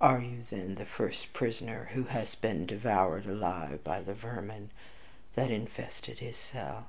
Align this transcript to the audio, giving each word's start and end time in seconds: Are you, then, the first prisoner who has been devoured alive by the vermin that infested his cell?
Are 0.00 0.18
you, 0.18 0.42
then, 0.42 0.74
the 0.74 0.84
first 0.84 1.32
prisoner 1.32 1.90
who 1.92 2.02
has 2.02 2.34
been 2.34 2.66
devoured 2.66 3.24
alive 3.26 3.84
by 3.84 4.00
the 4.00 4.14
vermin 4.14 4.70
that 5.36 5.52
infested 5.52 6.18
his 6.18 6.36
cell? 6.36 6.86